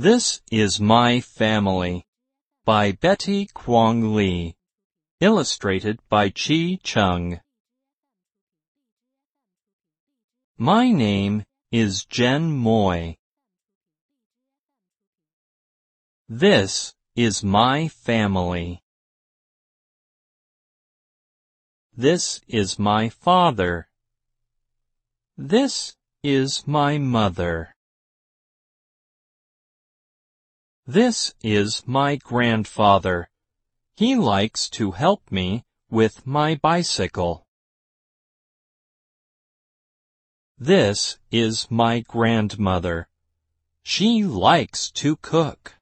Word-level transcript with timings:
This 0.00 0.40
is 0.52 0.80
My 0.80 1.20
Family 1.20 2.06
by 2.64 2.92
Betty 2.92 3.48
Kwong 3.52 4.14
Lee. 4.14 4.54
Illustrated 5.18 5.98
by 6.08 6.30
Chi 6.30 6.78
Chung. 6.84 7.40
My 10.56 10.92
name 10.92 11.42
is 11.72 12.04
Jen 12.04 12.52
Moy. 12.52 13.16
This 16.28 16.94
is 17.16 17.42
my 17.42 17.88
family. 17.88 18.80
This 21.96 22.40
is 22.46 22.78
my 22.78 23.08
father. 23.08 23.88
This 25.36 25.96
is 26.22 26.68
my 26.68 26.98
mother. 26.98 27.74
This 30.88 31.34
is 31.42 31.86
my 31.86 32.16
grandfather. 32.16 33.28
He 33.94 34.14
likes 34.14 34.70
to 34.70 34.92
help 34.92 35.30
me 35.30 35.66
with 35.90 36.26
my 36.26 36.54
bicycle. 36.54 37.46
This 40.56 41.18
is 41.30 41.70
my 41.70 42.00
grandmother. 42.00 43.06
She 43.82 44.24
likes 44.24 44.90
to 44.92 45.16
cook. 45.16 45.74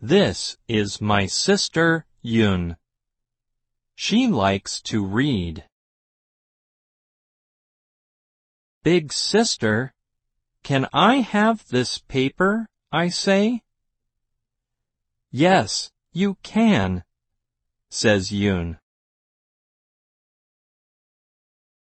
This 0.00 0.56
is 0.66 1.00
my 1.00 1.26
sister 1.26 2.06
Yun. 2.22 2.76
She 3.94 4.26
likes 4.26 4.82
to 4.90 5.06
read. 5.06 5.62
Big 8.82 9.12
sister 9.12 9.93
can 10.64 10.88
I 10.94 11.16
have 11.16 11.68
this 11.68 11.98
paper? 11.98 12.66
I 12.90 13.10
say. 13.10 13.60
Yes, 15.30 15.90
you 16.12 16.38
can, 16.42 17.04
says 17.90 18.32
Yun. 18.32 18.78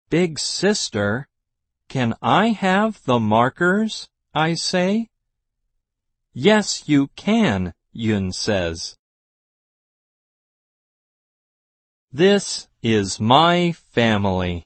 Big 0.10 0.38
sister, 0.38 1.28
can 1.90 2.14
I 2.22 2.50
have 2.50 3.04
the 3.04 3.20
markers? 3.20 4.08
I 4.34 4.54
say. 4.54 5.08
Yes, 6.34 6.88
you 6.88 7.08
can, 7.16 7.74
Yun 7.94 8.32
says. 8.32 8.96
This 12.12 12.68
is 12.84 13.20
my 13.20 13.72
family. 13.72 14.64